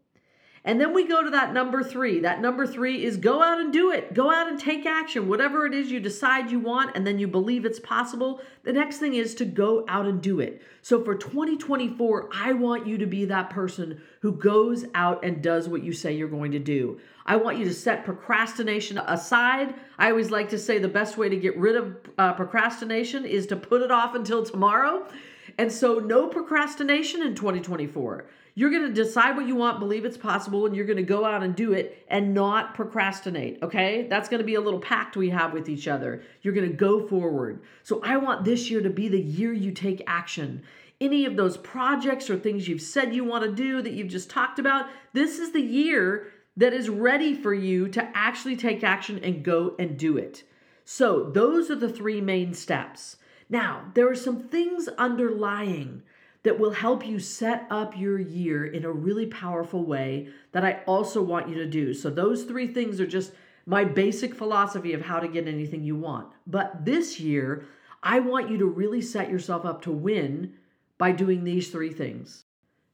And 0.66 0.82
then 0.82 0.96
we 0.96 1.08
go 1.08 1.24
to 1.24 1.30
that 1.30 1.54
number 1.54 1.84
three. 1.84 2.20
That 2.22 2.42
number 2.42 2.66
three 2.66 3.06
is 3.06 3.18
go 3.18 3.44
out 3.44 3.62
and 3.62 3.72
do 3.72 3.92
it. 3.92 4.16
Go 4.16 4.32
out 4.32 4.48
and 4.48 4.60
take 4.60 4.88
action. 4.88 5.30
Whatever 5.30 5.68
it 5.68 5.76
is 5.76 5.92
you 5.92 6.00
decide 6.00 6.50
you 6.50 6.60
want 6.60 6.98
and 6.98 7.06
then 7.06 7.20
you 7.20 7.28
believe 7.28 7.66
it's 7.66 7.80
possible, 7.80 8.42
the 8.64 8.74
next 8.74 8.98
thing 8.98 9.14
is 9.14 9.36
to 9.36 9.46
go 9.46 9.86
out 9.88 10.08
and 10.08 10.24
do 10.24 10.40
it. 10.40 10.64
So 10.82 11.04
for 11.04 11.14
2024, 11.14 12.30
I 12.34 12.54
want 12.54 12.88
you 12.88 12.98
to 12.98 13.06
be 13.06 13.26
that 13.26 13.52
person 13.52 14.02
who 14.22 14.32
goes 14.32 14.86
out 14.96 15.24
and 15.24 15.40
does 15.40 15.70
what 15.70 15.84
you 15.84 15.94
say 15.94 16.14
you're 16.14 16.28
going 16.28 16.52
to 16.54 16.60
do. 16.60 17.00
I 17.28 17.36
want 17.36 17.60
you 17.60 17.66
to 17.66 17.74
set 17.74 18.04
procrastination 18.04 18.98
aside. 18.98 19.76
I 20.00 20.10
always 20.10 20.32
like 20.32 20.50
to 20.50 20.58
say 20.58 20.80
the 20.80 20.88
best 20.88 21.16
way 21.16 21.30
to 21.30 21.38
get 21.38 21.56
rid 21.58 21.76
of 21.76 21.96
uh, 22.18 22.34
procrastination 22.34 23.24
is 23.24 23.46
to 23.48 23.56
put 23.56 23.84
it 23.84 23.92
off 23.92 24.16
until 24.16 24.44
tomorrow. 24.44 25.08
And 25.58 25.72
so, 25.72 26.00
no 26.00 26.28
procrastination 26.28 27.22
in 27.22 27.36
2024. 27.36 28.26
You're 28.58 28.70
going 28.70 28.88
to 28.88 28.94
decide 28.94 29.36
what 29.36 29.48
you 29.48 29.56
want, 29.56 29.80
believe 29.80 30.06
it's 30.06 30.18
possible, 30.18 30.66
and 30.66 30.74
you're 30.74 30.86
going 30.86 30.96
to 30.96 31.04
go 31.04 31.26
out 31.26 31.44
and 31.44 31.54
do 31.54 31.74
it 31.74 32.06
and 32.08 32.34
not 32.34 32.74
procrastinate. 32.74 33.62
Okay. 33.62 34.08
That's 34.10 34.30
going 34.30 34.40
to 34.40 34.46
be 34.46 34.56
a 34.56 34.62
little 34.62 34.80
pact 34.80 35.18
we 35.18 35.30
have 35.30 35.52
with 35.52 35.68
each 35.68 35.90
other. 35.90 36.24
You're 36.42 36.54
going 36.54 36.70
to 36.70 36.76
go 36.76 37.06
forward. 37.06 37.62
So 37.84 38.02
I 38.04 38.16
want 38.18 38.46
this 38.46 38.70
year 38.70 38.82
to 38.82 38.90
be 38.90 39.10
the 39.10 39.22
year 39.22 39.52
you 39.52 39.72
take 39.72 40.02
action. 40.08 40.64
Any 41.02 41.26
of 41.26 41.36
those 41.36 41.58
projects 41.58 42.30
or 42.30 42.38
things 42.38 42.68
you've 42.68 42.82
said 42.82 43.14
you 43.14 43.26
want 43.26 43.44
to 43.44 43.52
do 43.52 43.82
that 43.82 43.92
you've 43.92 44.08
just 44.08 44.30
talked 44.30 44.60
about, 44.60 44.88
this 45.12 45.40
is 45.40 45.52
the 45.52 45.62
year 45.62 46.32
that 46.56 46.74
is 46.74 46.90
ready 46.90 47.36
for 47.36 47.54
you 47.54 47.90
to 47.90 48.10
actually 48.14 48.56
take 48.56 48.84
action 48.84 49.20
and 49.22 49.44
go 49.44 49.76
and 49.78 49.98
do 49.98 50.18
it. 50.18 50.44
So, 50.86 51.30
those 51.32 51.70
are 51.70 51.76
the 51.76 51.92
three 51.92 52.22
main 52.22 52.54
steps. 52.54 53.18
Now, 53.50 53.92
there 53.94 54.10
are 54.10 54.16
some 54.16 54.40
things 54.40 54.88
underlying 54.98 56.02
that 56.44 56.60
will 56.60 56.72
help 56.72 57.06
you 57.06 57.20
set 57.20 57.66
up 57.70 57.98
your 57.98 58.20
year 58.20 58.66
in 58.66 58.86
a 58.86 58.92
really 58.92 59.26
powerful 59.26 59.84
way 59.84 60.30
that 60.52 60.64
I 60.66 60.82
also 60.86 61.22
want 61.22 61.50
you 61.50 61.56
to 61.56 61.66
do. 61.66 61.94
So, 61.94 62.10
those 62.10 62.44
three 62.44 62.68
things 62.68 63.00
are 63.00 63.08
just 63.08 63.34
my 63.66 63.84
basic 63.84 64.36
philosophy 64.36 64.94
of 64.94 65.02
how 65.02 65.20
to 65.20 65.28
get 65.28 65.48
anything 65.48 65.84
you 65.84 65.96
want. 65.96 66.28
But 66.46 66.86
this 66.86 67.20
year, 67.20 67.66
I 68.04 68.20
want 68.20 68.50
you 68.50 68.58
to 68.60 68.66
really 68.66 69.02
set 69.02 69.30
yourself 69.30 69.66
up 69.66 69.82
to 69.84 69.92
win 69.92 70.54
by 70.98 71.12
doing 71.12 71.44
these 71.44 71.70
three 71.72 71.92
things. 71.92 72.46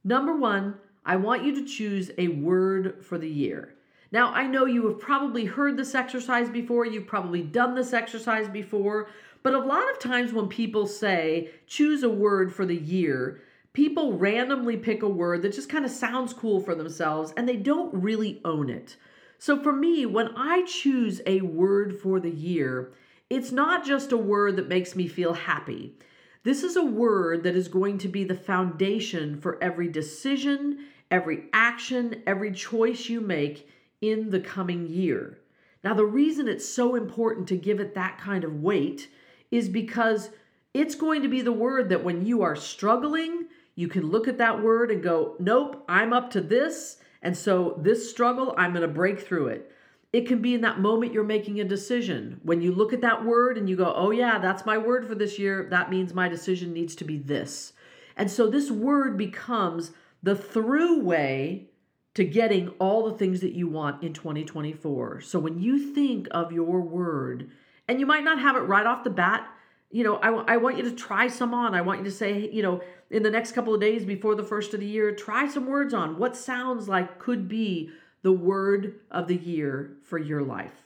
Number 0.04 0.36
one, 0.36 0.76
I 1.06 1.18
want 1.18 1.44
you 1.44 1.54
to 1.56 1.66
choose 1.66 2.12
a 2.18 2.30
word 2.30 3.04
for 3.04 3.18
the 3.18 3.30
year. 3.30 3.76
Now, 4.12 4.34
I 4.34 4.46
know 4.46 4.66
you 4.66 4.88
have 4.88 5.00
probably 5.00 5.46
heard 5.46 5.78
this 5.78 5.96
exercise 5.96 6.50
before, 6.50 6.86
you've 6.86 7.08
probably 7.08 7.42
done 7.42 7.76
this 7.76 7.94
exercise 7.94 8.48
before, 8.50 9.10
but 9.44 9.54
a 9.54 9.60
lot 9.60 9.90
of 9.92 10.00
times 10.00 10.34
when 10.34 10.48
people 10.48 10.88
say 10.88 11.50
choose 11.68 12.04
a 12.04 12.10
word 12.10 12.54
for 12.54 12.66
the 12.66 12.76
year, 12.76 13.42
people 13.74 14.18
randomly 14.18 14.78
pick 14.78 15.02
a 15.02 15.10
word 15.10 15.42
that 15.42 15.54
just 15.54 15.70
kind 15.70 15.86
of 15.86 15.92
sounds 15.92 16.34
cool 16.34 16.60
for 16.60 16.76
themselves 16.76 17.34
and 17.36 17.48
they 17.48 17.56
don't 17.56 17.94
really 17.94 18.42
own 18.46 18.70
it. 18.70 18.96
So 19.40 19.62
for 19.62 19.74
me, 19.74 20.06
when 20.06 20.30
I 20.38 20.64
choose 20.66 21.22
a 21.26 21.42
word 21.42 22.00
for 22.00 22.20
the 22.20 22.30
year, 22.30 22.92
it's 23.30 23.52
not 23.52 23.86
just 23.86 24.12
a 24.12 24.18
word 24.18 24.58
that 24.58 24.68
makes 24.68 24.96
me 24.96 25.08
feel 25.08 25.34
happy. 25.34 25.96
This 26.44 26.64
is 26.64 26.76
a 26.76 26.84
word 26.84 27.44
that 27.44 27.56
is 27.56 27.68
going 27.68 27.98
to 28.00 28.08
be 28.08 28.24
the 28.24 28.36
foundation 28.36 29.40
for 29.40 29.58
every 29.64 29.88
decision, 29.88 30.86
every 31.10 31.46
action, 31.54 32.22
every 32.28 32.52
choice 32.52 33.10
you 33.10 33.22
make 33.22 33.68
in 34.02 34.30
the 34.30 34.40
coming 34.40 34.88
year. 34.88 35.40
Now, 35.84 35.94
the 35.94 36.06
reason 36.06 36.48
it's 36.48 36.68
so 36.68 36.96
important 36.96 37.48
to 37.48 37.58
give 37.58 37.80
it 37.80 37.96
that 37.96 38.18
kind 38.20 38.44
of 38.44 38.62
weight 38.62 39.08
is 39.52 39.70
because 39.70 40.30
it's 40.74 40.96
going 40.96 41.22
to 41.22 41.28
be 41.28 41.42
the 41.42 41.52
word 41.52 41.90
that 41.90 42.04
when 42.04 42.26
you 42.26 42.42
are 42.42 42.56
struggling, 42.56 43.48
you 43.76 43.88
can 43.88 44.10
look 44.10 44.28
at 44.28 44.38
that 44.38 44.64
word 44.64 44.90
and 44.90 45.04
go, 45.04 45.36
Nope, 45.40 45.84
I'm 45.88 46.14
up 46.14 46.32
to 46.32 46.42
this. 46.42 46.98
And 47.22 47.38
so 47.38 47.78
this 47.82 48.10
struggle, 48.10 48.56
I'm 48.58 48.72
going 48.72 48.82
to 48.82 48.88
break 48.88 49.20
through 49.20 49.48
it. 49.48 49.72
It 50.14 50.28
can 50.28 50.42
be 50.42 50.54
in 50.54 50.62
that 50.62 50.80
moment 50.80 51.14
you're 51.14 51.24
making 51.24 51.60
a 51.60 51.66
decision. 51.66 52.40
When 52.44 52.62
you 52.62 52.74
look 52.74 52.92
at 52.92 53.02
that 53.02 53.24
word 53.24 53.58
and 53.58 53.70
you 53.70 53.76
go, 53.76 53.94
Oh, 53.96 54.12
yeah, 54.12 54.40
that's 54.40 54.66
my 54.66 54.78
word 54.78 55.06
for 55.06 55.16
this 55.16 55.38
year, 55.38 55.68
that 55.70 55.90
means 55.90 56.14
my 56.14 56.30
decision 56.30 56.74
needs 56.74 56.96
to 56.96 57.04
be 57.04 57.18
this. 57.18 57.74
And 58.16 58.30
so 58.30 58.50
this 58.50 58.72
word 58.72 59.18
becomes 59.18 59.92
the 60.24 60.36
through 60.36 61.02
way 61.02 61.70
to 62.14 62.24
getting 62.26 62.70
all 62.80 63.10
the 63.10 63.18
things 63.18 63.40
that 63.40 63.54
you 63.54 63.68
want 63.68 64.04
in 64.04 64.14
2024. 64.14 65.22
So 65.22 65.40
when 65.40 65.60
you 65.60 65.94
think 65.94 66.28
of 66.32 66.52
your 66.52 66.82
word, 66.82 67.52
and 67.92 68.00
you 68.00 68.06
might 68.06 68.24
not 68.24 68.40
have 68.40 68.56
it 68.56 68.62
right 68.62 68.86
off 68.86 69.04
the 69.04 69.10
bat. 69.10 69.46
you 69.90 70.06
know, 70.06 70.16
I, 70.16 70.54
I 70.54 70.58
want 70.58 70.78
you 70.78 70.84
to 70.84 70.92
try 70.92 71.28
some 71.28 71.54
on. 71.54 71.76
I 71.76 71.82
want 71.82 72.00
you 72.00 72.06
to 72.06 72.12
say, 72.12 72.50
you 72.50 72.64
know, 72.64 72.80
in 73.10 73.22
the 73.22 73.30
next 73.30 73.52
couple 73.52 73.74
of 73.74 73.82
days 73.82 74.06
before 74.06 74.34
the 74.34 74.46
first 74.46 74.74
of 74.74 74.80
the 74.80 74.86
year, 74.86 75.14
try 75.14 75.50
some 75.50 75.68
words 75.68 75.94
on 75.94 76.18
what 76.18 76.38
sounds 76.38 76.88
like 76.88 77.20
could 77.20 77.50
be 77.50 77.90
the 78.22 78.32
word 78.32 79.02
of 79.12 79.28
the 79.28 79.36
year 79.36 79.98
for 80.04 80.18
your 80.18 80.42
life. 80.42 80.86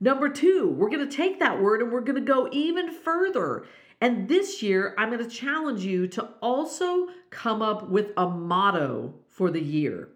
Number 0.00 0.28
two, 0.28 0.68
we're 0.68 0.90
going 0.90 1.08
to 1.08 1.16
take 1.16 1.38
that 1.38 1.62
word 1.62 1.80
and 1.80 1.92
we're 1.92 2.00
going 2.00 2.16
to 2.16 2.32
go 2.32 2.48
even 2.50 2.90
further. 2.90 3.64
And 4.00 4.28
this 4.28 4.64
year, 4.64 4.96
I'm 4.98 5.10
going 5.12 5.22
to 5.22 5.30
challenge 5.30 5.84
you 5.84 6.08
to 6.08 6.30
also 6.42 7.06
come 7.30 7.62
up 7.62 7.88
with 7.88 8.08
a 8.16 8.28
motto 8.28 9.14
for 9.28 9.52
the 9.52 9.62
year. 9.62 10.08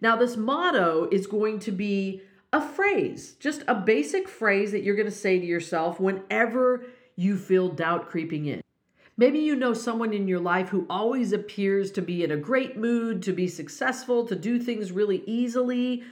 Now, 0.00 0.16
this 0.16 0.38
motto 0.38 1.06
is 1.12 1.26
going 1.26 1.58
to 1.60 1.70
be 1.70 2.22
a 2.52 2.60
phrase, 2.60 3.34
just 3.38 3.62
a 3.68 3.74
basic 3.74 4.28
phrase 4.28 4.72
that 4.72 4.82
you're 4.82 4.96
going 4.96 5.08
to 5.08 5.14
say 5.14 5.38
to 5.38 5.46
yourself 5.46 6.00
whenever 6.00 6.84
you 7.16 7.36
feel 7.36 7.68
doubt 7.68 8.08
creeping 8.08 8.46
in. 8.46 8.60
Maybe 9.16 9.38
you 9.38 9.54
know 9.54 9.74
someone 9.74 10.14
in 10.14 10.26
your 10.26 10.40
life 10.40 10.70
who 10.70 10.86
always 10.88 11.32
appears 11.32 11.90
to 11.92 12.02
be 12.02 12.24
in 12.24 12.30
a 12.30 12.36
great 12.36 12.78
mood, 12.78 13.22
to 13.24 13.32
be 13.32 13.46
successful, 13.46 14.26
to 14.26 14.34
do 14.34 14.58
things 14.58 14.90
really 14.90 15.22
easily. 15.26 16.02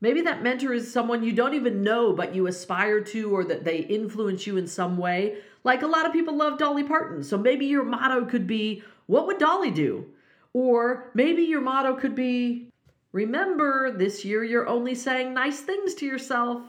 Maybe 0.00 0.20
that 0.20 0.42
mentor 0.42 0.72
is 0.72 0.92
someone 0.92 1.24
you 1.24 1.32
don't 1.32 1.54
even 1.54 1.82
know, 1.82 2.12
but 2.12 2.34
you 2.34 2.46
aspire 2.46 3.00
to, 3.00 3.34
or 3.34 3.44
that 3.44 3.64
they 3.64 3.78
influence 3.78 4.46
you 4.46 4.56
in 4.56 4.68
some 4.68 4.96
way. 4.96 5.38
Like 5.64 5.82
a 5.82 5.88
lot 5.88 6.06
of 6.06 6.12
people 6.12 6.36
love 6.36 6.58
Dolly 6.58 6.84
Parton. 6.84 7.24
So 7.24 7.36
maybe 7.36 7.66
your 7.66 7.84
motto 7.84 8.24
could 8.24 8.46
be, 8.46 8.82
What 9.06 9.26
would 9.26 9.38
Dolly 9.38 9.70
do? 9.70 10.06
Or 10.52 11.10
maybe 11.14 11.42
your 11.42 11.60
motto 11.60 11.96
could 11.96 12.14
be, 12.14 12.70
Remember, 13.14 13.92
this 13.92 14.24
year 14.24 14.42
you're 14.42 14.66
only 14.66 14.96
saying 14.96 15.34
nice 15.34 15.60
things 15.60 15.94
to 15.94 16.04
yourself. 16.04 16.62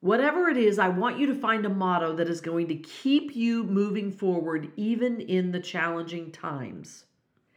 Whatever 0.00 0.50
it 0.50 0.58
is, 0.58 0.78
I 0.78 0.90
want 0.90 1.18
you 1.18 1.26
to 1.28 1.34
find 1.34 1.64
a 1.64 1.70
motto 1.70 2.14
that 2.16 2.28
is 2.28 2.42
going 2.42 2.68
to 2.68 2.74
keep 2.74 3.34
you 3.34 3.64
moving 3.64 4.12
forward 4.12 4.70
even 4.76 5.22
in 5.22 5.52
the 5.52 5.60
challenging 5.60 6.30
times. 6.30 7.06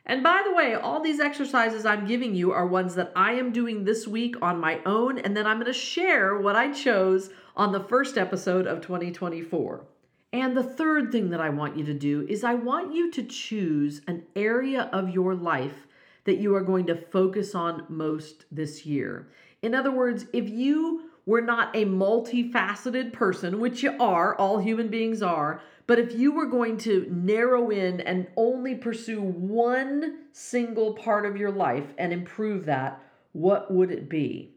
And 0.05 0.23
by 0.23 0.41
the 0.47 0.55
way, 0.55 0.73
all 0.73 1.01
these 1.01 1.19
exercises 1.19 1.85
I'm 1.85 2.07
giving 2.07 2.33
you 2.33 2.53
are 2.53 2.65
ones 2.65 2.95
that 2.95 3.11
I 3.13 3.33
am 3.33 3.51
doing 3.51 3.83
this 3.83 4.07
week 4.07 4.41
on 4.41 4.57
my 4.57 4.79
own, 4.85 5.19
and 5.19 5.35
then 5.35 5.45
I'm 5.45 5.57
going 5.57 5.65
to 5.65 5.77
share 5.77 6.39
what 6.39 6.55
I 6.55 6.71
chose 6.71 7.29
on 7.57 7.73
the 7.73 7.83
first 7.83 8.17
episode 8.17 8.67
of 8.67 8.79
2024. 8.79 9.85
And 10.31 10.55
the 10.55 10.63
third 10.63 11.11
thing 11.11 11.31
that 11.31 11.41
I 11.41 11.49
want 11.49 11.77
you 11.77 11.83
to 11.83 11.93
do 11.93 12.25
is 12.29 12.45
I 12.45 12.53
want 12.53 12.95
you 12.95 13.11
to 13.11 13.23
choose 13.23 13.99
an 14.07 14.23
area 14.33 14.83
of 14.93 15.09
your 15.09 15.35
life 15.35 15.87
that 16.27 16.38
you 16.38 16.53
are 16.53 16.62
going 16.62 16.86
to 16.86 16.96
focus 16.96 17.55
on 17.55 17.86
most 17.88 18.46
this 18.51 18.86
year. 18.86 19.29
In 19.62 19.74
other 19.74 19.91
words, 19.91 20.25
if 20.34 20.48
you 20.50 21.10
were 21.25 21.41
not 21.41 21.74
a 21.74 21.86
multifaceted 21.86 23.13
person, 23.13 23.60
which 23.60 23.81
you 23.81 23.96
are, 24.00 24.36
all 24.36 24.60
human 24.60 24.89
beings 24.89 25.22
are, 25.22 25.62
but 25.88 26.00
if 26.00 26.13
you 26.13 26.34
were 26.34 26.46
going 26.46 26.77
to 26.79 27.07
narrow 27.10 27.69
in 27.69 28.01
and 28.01 28.27
only 28.36 28.75
pursue 28.75 29.22
one 29.22 30.25
single 30.34 30.93
part 30.93 31.25
of 31.25 31.38
your 31.38 31.51
life 31.51 31.93
and 31.98 32.12
improve 32.12 32.65
that, 32.65 33.01
what 33.31 33.74
would 33.74 33.89
it 33.89 34.10
be? 34.10 34.53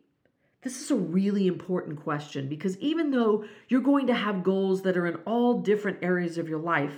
This 0.63 0.83
is 0.83 0.91
a 0.91 0.97
really 0.97 1.47
important 1.47 2.03
question 2.03 2.49
because 2.49 2.77
even 2.79 3.13
though 3.13 3.45
you're 3.69 3.81
going 3.81 4.09
to 4.09 4.15
have 4.15 4.43
goals 4.43 4.83
that 4.83 4.97
are 4.97 5.07
in 5.07 5.17
all 5.25 5.61
different 5.61 5.99
areas 6.03 6.37
of 6.37 6.49
your 6.49 6.59
life, 6.59 6.97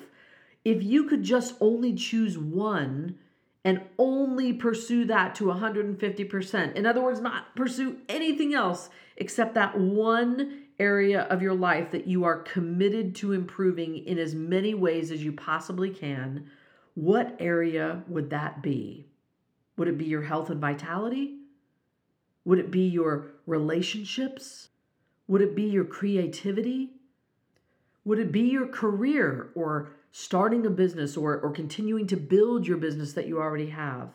if 0.64 0.82
you 0.82 1.04
could 1.04 1.22
just 1.22 1.56
only 1.60 1.94
choose 1.94 2.38
one 2.38 3.18
and 3.64 3.80
only 3.98 4.52
pursue 4.52 5.04
that 5.04 5.34
to 5.36 5.44
150%, 5.44 6.74
in 6.74 6.86
other 6.86 7.02
words, 7.02 7.20
not 7.20 7.54
pursue 7.54 7.98
anything 8.08 8.54
else 8.54 8.90
except 9.16 9.54
that 9.54 9.78
one 9.78 10.62
area 10.80 11.22
of 11.22 11.42
your 11.42 11.54
life 11.54 11.90
that 11.92 12.06
you 12.06 12.24
are 12.24 12.42
committed 12.42 13.14
to 13.14 13.32
improving 13.32 13.98
in 13.98 14.18
as 14.18 14.34
many 14.34 14.74
ways 14.74 15.12
as 15.12 15.22
you 15.22 15.32
possibly 15.32 15.90
can, 15.90 16.50
what 16.94 17.36
area 17.38 18.02
would 18.08 18.30
that 18.30 18.62
be? 18.62 19.06
Would 19.76 19.88
it 19.88 19.98
be 19.98 20.06
your 20.06 20.22
health 20.22 20.50
and 20.50 20.60
vitality? 20.60 21.38
Would 22.44 22.58
it 22.58 22.70
be 22.70 22.88
your 22.88 23.26
relationships? 23.46 24.70
Would 25.28 25.40
it 25.40 25.54
be 25.54 25.62
your 25.62 25.84
creativity? 25.84 26.90
Would 28.04 28.18
it 28.18 28.32
be 28.32 28.42
your 28.42 28.66
career 28.66 29.50
or 29.54 29.92
starting 30.12 30.64
a 30.64 30.70
business 30.70 31.16
or, 31.16 31.40
or 31.40 31.50
continuing 31.50 32.06
to 32.06 32.16
build 32.16 32.66
your 32.66 32.76
business 32.76 33.12
that 33.14 33.26
you 33.26 33.38
already 33.38 33.70
have? 33.70 34.10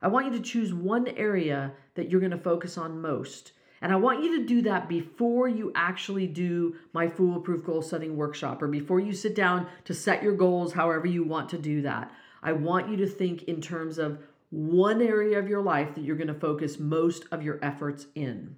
I 0.00 0.06
want 0.08 0.26
you 0.26 0.32
to 0.38 0.44
choose 0.44 0.72
one 0.72 1.08
area 1.08 1.72
that 1.96 2.08
you're 2.08 2.20
going 2.20 2.30
to 2.30 2.38
focus 2.38 2.78
on 2.78 3.00
most 3.00 3.52
and 3.80 3.92
I 3.92 3.96
want 3.96 4.22
you 4.22 4.38
to 4.38 4.46
do 4.46 4.62
that 4.62 4.88
before 4.88 5.48
you 5.48 5.70
actually 5.74 6.26
do 6.26 6.76
my 6.92 7.08
foolproof 7.08 7.64
goal 7.64 7.82
setting 7.82 8.16
workshop 8.16 8.60
or 8.60 8.68
before 8.68 8.98
you 8.98 9.12
sit 9.12 9.34
down 9.34 9.68
to 9.84 9.94
set 9.94 10.22
your 10.22 10.34
goals, 10.34 10.72
however 10.72 11.06
you 11.06 11.22
want 11.22 11.48
to 11.50 11.58
do 11.58 11.82
that. 11.82 12.12
I 12.42 12.52
want 12.52 12.88
you 12.88 12.96
to 12.98 13.06
think 13.06 13.44
in 13.44 13.60
terms 13.60 13.98
of 13.98 14.18
one 14.50 15.00
area 15.00 15.38
of 15.38 15.48
your 15.48 15.62
life 15.62 15.94
that 15.94 16.02
you're 16.02 16.16
going 16.16 16.28
to 16.28 16.34
focus 16.34 16.78
most 16.78 17.26
of 17.30 17.42
your 17.42 17.58
efforts 17.62 18.06
in. 18.14 18.56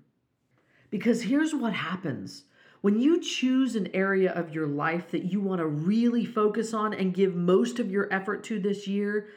Because 0.88 1.22
here's 1.22 1.54
what 1.54 1.74
happens 1.74 2.44
when 2.80 2.98
you 2.98 3.20
choose 3.20 3.76
an 3.76 3.88
area 3.92 4.32
of 4.32 4.54
your 4.54 4.66
life 4.66 5.10
that 5.10 5.24
you 5.24 5.40
want 5.40 5.60
to 5.60 5.66
really 5.66 6.24
focus 6.24 6.72
on 6.72 6.94
and 6.94 7.14
give 7.14 7.34
most 7.34 7.78
of 7.78 7.90
your 7.90 8.12
effort 8.12 8.42
to 8.44 8.58
this 8.58 8.86
year, 8.86 9.28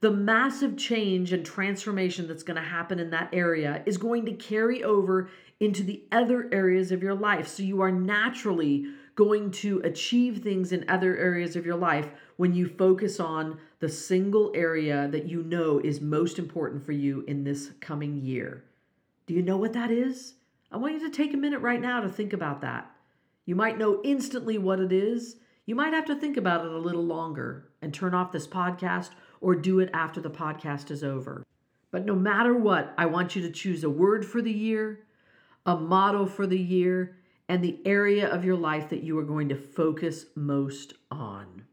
the 0.00 0.10
massive 0.10 0.76
change 0.76 1.32
and 1.32 1.44
transformation 1.44 2.26
that's 2.26 2.42
going 2.42 2.56
to 2.56 2.68
happen 2.68 2.98
in 2.98 3.10
that 3.10 3.28
area 3.32 3.82
is 3.86 3.98
going 3.98 4.26
to 4.26 4.32
carry 4.32 4.82
over 4.82 5.30
into 5.60 5.82
the 5.82 6.02
other 6.10 6.48
areas 6.52 6.90
of 6.90 7.02
your 7.02 7.14
life. 7.14 7.46
So 7.48 7.62
you 7.62 7.80
are 7.82 7.92
naturally 7.92 8.86
going 9.14 9.50
to 9.50 9.80
achieve 9.80 10.38
things 10.38 10.72
in 10.72 10.88
other 10.88 11.16
areas 11.16 11.54
of 11.54 11.66
your 11.66 11.76
life 11.76 12.08
when 12.36 12.54
you 12.54 12.66
focus 12.66 13.20
on 13.20 13.58
the 13.78 13.88
single 13.88 14.50
area 14.54 15.08
that 15.08 15.28
you 15.28 15.42
know 15.42 15.78
is 15.78 16.00
most 16.00 16.38
important 16.38 16.84
for 16.84 16.92
you 16.92 17.24
in 17.28 17.44
this 17.44 17.70
coming 17.80 18.16
year. 18.16 18.64
Do 19.26 19.34
you 19.34 19.42
know 19.42 19.56
what 19.56 19.72
that 19.74 19.90
is? 19.90 20.34
I 20.70 20.78
want 20.78 20.94
you 20.94 21.00
to 21.00 21.16
take 21.16 21.34
a 21.34 21.36
minute 21.36 21.60
right 21.60 21.80
now 21.80 22.00
to 22.00 22.08
think 22.08 22.32
about 22.32 22.62
that. 22.62 22.91
You 23.44 23.56
might 23.56 23.78
know 23.78 24.00
instantly 24.04 24.58
what 24.58 24.80
it 24.80 24.92
is. 24.92 25.36
You 25.66 25.74
might 25.74 25.92
have 25.92 26.06
to 26.06 26.16
think 26.16 26.36
about 26.36 26.64
it 26.64 26.72
a 26.72 26.78
little 26.78 27.04
longer 27.04 27.70
and 27.80 27.92
turn 27.92 28.14
off 28.14 28.32
this 28.32 28.46
podcast 28.46 29.10
or 29.40 29.54
do 29.54 29.80
it 29.80 29.90
after 29.92 30.20
the 30.20 30.30
podcast 30.30 30.90
is 30.90 31.02
over. 31.02 31.44
But 31.90 32.06
no 32.06 32.14
matter 32.14 32.54
what, 32.54 32.94
I 32.96 33.06
want 33.06 33.36
you 33.36 33.42
to 33.42 33.50
choose 33.50 33.84
a 33.84 33.90
word 33.90 34.24
for 34.24 34.40
the 34.40 34.52
year, 34.52 35.00
a 35.66 35.76
motto 35.76 36.26
for 36.26 36.46
the 36.46 36.58
year, 36.58 37.16
and 37.48 37.62
the 37.62 37.80
area 37.84 38.28
of 38.28 38.44
your 38.44 38.56
life 38.56 38.88
that 38.90 39.02
you 39.02 39.18
are 39.18 39.24
going 39.24 39.48
to 39.50 39.56
focus 39.56 40.26
most 40.34 40.94
on. 41.10 41.64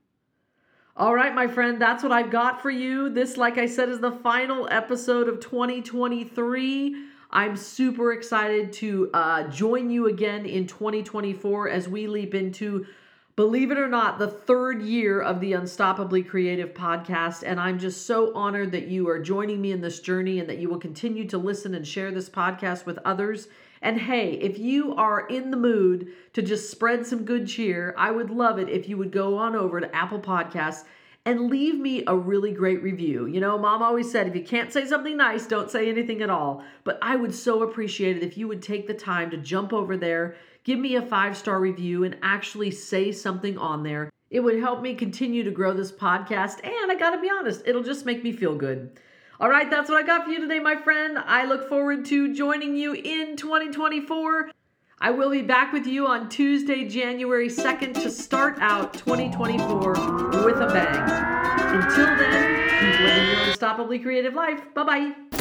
All 0.98 1.16
right, 1.16 1.34
my 1.34 1.48
friend, 1.48 1.82
that's 1.82 2.04
what 2.04 2.12
I've 2.12 2.32
got 2.32 2.62
for 2.62 2.70
you. 2.70 3.10
This, 3.10 3.38
like 3.38 3.58
I 3.58 3.68
said, 3.68 3.88
is 3.88 4.02
the 4.02 4.12
final 4.12 4.68
episode 4.70 5.30
of 5.30 5.40
2023. 5.40 7.06
I'm 7.32 7.56
super 7.56 8.12
excited 8.14 8.74
to 8.74 9.12
uh, 9.14 9.48
join 9.50 9.92
you 9.92 10.08
again 10.08 10.46
in 10.48 10.66
2024 10.66 11.70
as 11.70 11.88
we 11.88 12.08
leap 12.08 12.34
into 12.34 12.88
believe 13.36 13.72
it 13.72 13.78
or 13.78 13.88
not, 13.88 14.20
the 14.20 14.28
third 14.28 14.82
year 14.82 15.22
of 15.22 15.40
the 15.40 15.54
Unstoppably 15.54 16.28
Creative 16.28 16.74
podcast. 16.74 17.44
And 17.46 17.58
I'm 17.58 17.80
just 17.80 18.06
so 18.06 18.34
honored 18.34 18.74
that 18.74 18.88
you 18.88 19.08
are 19.08 19.18
joining 19.18 19.62
me 19.62 19.72
in 19.72 19.80
this 19.80 20.02
journey 20.02 20.40
and 20.40 20.50
that 20.50 20.58
you 20.58 20.68
will 20.68 20.80
continue 20.80 21.26
to 21.30 21.38
listen 21.38 21.74
and 21.74 21.88
share 21.88 22.12
this 22.12 22.30
podcast 22.30 22.86
with 22.86 22.98
others. 23.06 23.48
And 23.82 24.02
hey, 24.02 24.34
if 24.34 24.60
you 24.60 24.94
are 24.96 25.26
in 25.28 25.52
the 25.52 25.58
mood 25.58 26.10
to 26.34 26.42
just 26.42 26.70
spread 26.70 27.06
some 27.06 27.24
good 27.24 27.48
cheer, 27.48 27.96
I 27.98 28.12
would 28.12 28.30
love 28.30 28.60
it 28.60 28.68
if 28.68 28.90
you 28.90 28.98
would 28.98 29.12
go 29.12 29.38
on 29.38 29.56
over 29.56 29.80
to 29.80 29.96
Apple 29.96 30.20
Podcasts 30.20 30.84
and 31.30 31.50
leave 31.50 31.80
me 31.80 32.04
a 32.08 32.16
really 32.16 32.52
great 32.52 32.82
review. 32.82 33.26
You 33.26 33.40
know, 33.40 33.58
mom 33.58 33.82
always 33.84 34.12
said 34.12 34.28
if 34.28 34.36
you 34.36 34.44
can't 34.44 34.74
say 34.74 34.86
something 34.86 35.16
nice, 35.18 35.46
don't 35.46 35.70
say 35.70 35.90
anything 35.90 36.22
at 36.22 36.30
all. 36.30 36.64
But 36.84 36.98
I 37.02 37.16
would 37.16 37.34
so 37.34 37.64
appreciate 37.64 38.18
it 38.18 38.24
if 38.24 38.38
you 38.38 38.48
would 38.48 38.62
take 38.62 38.88
the 38.88 38.94
time 38.94 39.30
to 39.32 39.38
jump 39.38 39.74
over 39.74 39.96
there 39.96 40.36
give 40.64 40.80
me 40.80 40.96
a 40.96 41.02
five 41.02 41.38
star 41.38 41.60
review 41.60 42.04
and 42.04 42.18
actually 42.22 42.72
say 42.72 43.12
something 43.12 43.58
on 43.58 43.82
there. 43.84 44.12
It 44.30 44.42
would 44.42 44.60
help 44.60 44.82
me 44.82 44.94
continue 44.94 45.44
to 45.44 45.52
grow 45.52 45.74
this 45.74 45.92
podcast. 45.92 46.64
And 46.64 46.92
I 46.92 46.96
got 46.96 47.12
to 47.12 47.22
be 47.22 47.30
honest, 47.30 47.64
it'll 47.66 47.84
just 47.84 48.06
make 48.06 48.24
me 48.24 48.32
feel 48.32 48.56
good. 48.56 49.00
All 49.40 49.50
right, 49.50 49.70
that's 49.70 49.90
what 49.90 50.04
I 50.04 50.06
got 50.06 50.26
for 50.26 50.32
you 50.32 50.42
today, 50.42 50.60
my 50.60 50.76
friend. 50.76 51.18
I 51.18 51.46
look 51.46 51.70
forward 51.70 52.06
to 52.06 52.36
joining 52.36 52.76
you 52.76 52.94
in 52.94 53.38
2024. 53.38 54.52
I 55.02 55.12
will 55.12 55.30
be 55.30 55.42
back 55.42 55.72
with 55.72 55.88
you 55.88 56.08
on 56.08 56.28
Tuesday, 56.28 56.86
January 56.86 57.48
2nd 57.48 57.94
to 58.04 58.12
start 58.12 58.58
out 58.60 58.94
2024 58.96 59.94
with 60.44 60.58
a 60.58 60.68
bang. 60.74 61.82
Until 61.82 62.06
then, 62.18 62.70
keep 62.70 63.00
living 63.00 63.30
your 63.30 63.56
unstoppably 63.56 64.04
creative 64.04 64.34
life. 64.34 64.62
Bye 64.74 64.84
bye. 64.84 65.39